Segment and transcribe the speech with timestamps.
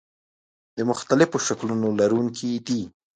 [0.77, 2.81] د مختلفو شکلونو لرونکي دي.